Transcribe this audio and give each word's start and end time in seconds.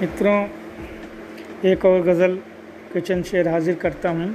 मित्रों, 0.00 0.48
एक 1.64 1.84
और 1.84 2.00
गज़ल 2.00 2.36
किचन 2.92 3.22
शेर 3.22 3.48
हाजिर 3.48 3.74
करता 3.74 4.10
हूँ। 4.10 4.28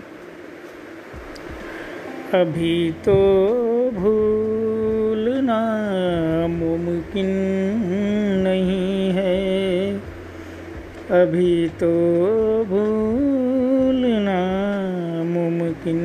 अभी 2.34 2.92
तो 2.92 3.16
भूलना 3.92 5.60
मुमकिन 6.48 7.28
नहीं 8.44 9.10
है। 9.10 9.96
अभी 11.22 11.70
तो 11.70 11.92
भूलना 12.66 14.40
मुमकिन 15.24 16.00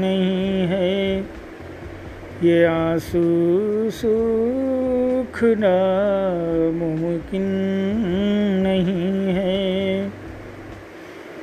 नहीं 0.00 0.66
है। 0.66 1.20
ये 2.44 2.64
आँसू 2.64 3.22
सूखना 3.90 5.76
मुमकिन 6.72 7.44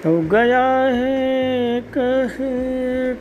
तो 0.09 0.22
गया 0.22 0.86
है 0.86 1.81
कह 1.81 2.36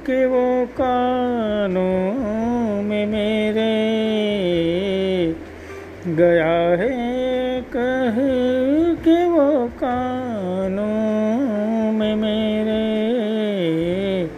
के 0.07 0.27
वो 0.27 0.67
कानों 0.67 2.83
में 2.83 3.07
मेरे। 3.07 3.75
गया 6.07 6.81
है 6.81 7.67
कह 7.77 8.15
के 8.95 9.29
वो 9.29 9.69
कानों 9.69 11.93
में 11.93 12.15
मेरे। 12.15 14.31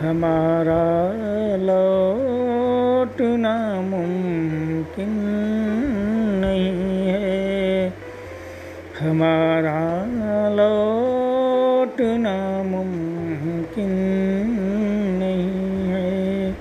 हमारा 0.00 1.12
लौटना 1.56 3.80
मुमकिन 3.80 5.10
नहीं 6.44 7.08
है। 7.08 7.94
हमारा 9.00 10.06
लौटना 11.76 12.62
मुमकिन 12.62 13.90
नहीं 15.18 15.88
है। 15.88 16.54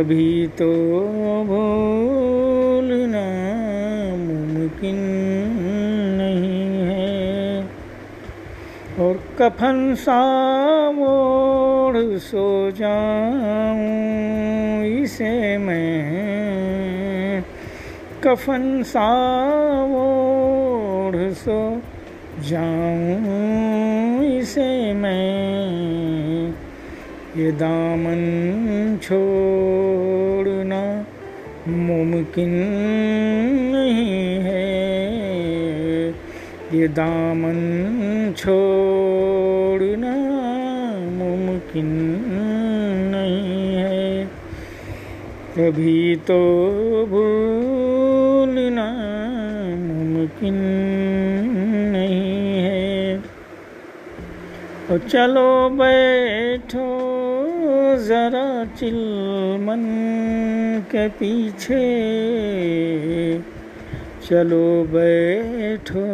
अभी 0.00 0.46
तो 0.46 1.44
भूलना 1.44 3.26
मुमकिन 4.16 4.96
नहीं 6.18 6.78
है। 6.78 7.68
और 9.00 9.20
कफन 9.38 9.94
सा 9.94 10.34
सो 12.18 12.70
जाऊँ 12.70 14.84
इसे 14.84 15.58
मैं। 15.58 17.44
कफन 18.24 18.82
सा 18.82 19.10
ओढ़ 19.84 21.32
सो 21.32 21.82
जाऊँ 22.40 24.24
इसे 24.24 24.92
मैं, 24.92 26.54
ये 27.36 27.52
दामन 27.52 28.98
छोड़ना 29.02 31.06
मुमकिन 31.68 32.50
नहीं 33.74 34.40
है। 34.40 36.14
ये 36.74 36.88
दामन 36.88 38.34
छोड़ना 38.36 40.14
मुमकिन 41.10 41.86
नहीं 43.14 43.76
है। 43.76 44.28
कभी 45.58 46.16
तो 46.16 47.06
भूलना 47.06 48.90
मुमकिन 49.76 50.54
और 54.90 54.98
चलो 54.98 55.68
बैठो 55.72 56.86
ज़रा 57.96 58.64
चिलमन 58.64 59.84
के 60.90 61.08
पीछे। 61.08 61.84
चलो 64.28 64.66
बैठो 64.92 66.04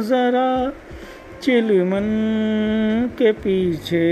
ज़रा 0.00 0.50
चिलमन 1.42 2.08
के 3.18 3.32
पीछे। 3.32 4.08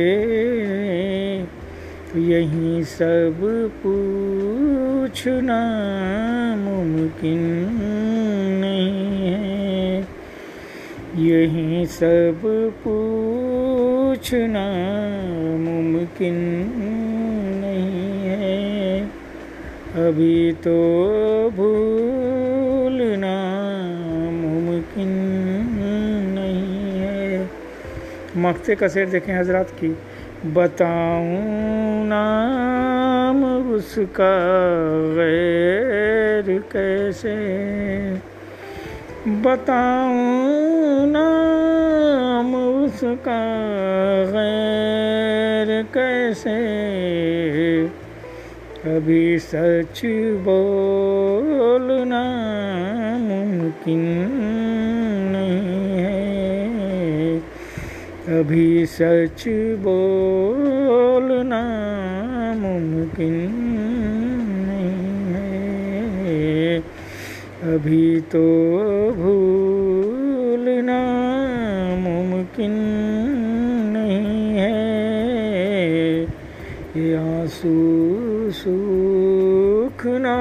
यहीं 2.31 2.83
सब 2.85 3.41
पूछना 3.83 5.61
मुमकिन 6.57 7.43
नहीं 8.61 9.29
है। 9.29 9.50
यहीं 11.19 11.87
सब 11.87 12.41
पूछना 12.85 14.65
मुमकिन 15.59 16.35
नहीं 17.65 18.27
है। 18.27 19.03
अभी 20.09 20.53
तो 20.53 20.77
भूलना 21.51 23.35
मुमकिन 24.31 25.09
नहीं 26.35 27.01
है। 27.01 27.51
मक्ते 28.37 28.75
का 28.75 28.89
शेर 28.89 29.09
देखें 29.09 29.35
हज़रत 29.35 29.69
की। 29.71 29.89
बताऊँ 30.47 32.07
नाम 32.07 33.45
उसका 33.75 34.33
गैर 35.15 36.59
कैसे। 36.73 37.37
बताऊँ 39.43 40.40
उसका 43.03 43.43
गैर 44.33 45.69
कैसे 45.95 46.57
अभी 48.97 49.39
सच 49.39 50.01
बोलना 50.45 52.23
मुमकिन 53.21 54.03
नहीं 55.33 55.99
है। 55.99 57.39
अभी 58.41 58.87
सच 58.87 59.45
बोलना 59.81 61.63
मुमकिन 62.59 63.35
नहीं 64.69 65.35
है। 65.35 66.79
अभी 67.75 68.21
तो 68.21 68.45
भूलना 69.17 69.80
मुमकिन 71.97 72.73
नहीं 73.97 74.57
है। 74.59 76.23
ये 76.97 77.15
आँसू 77.17 77.75
सूखना 78.51 80.37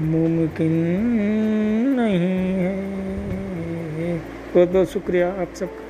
मुमकिन 0.00 0.72
नहीं 2.00 2.54
है। 2.54 2.78
बहुत 4.54 4.68
बहुत 4.68 4.90
शुक्रिया 4.90 5.28
आप 5.28 5.54
सबका। 5.54 5.87